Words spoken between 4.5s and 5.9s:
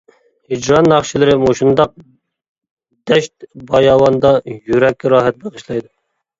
يۈرەككە راھەت بېغىشلايدۇ.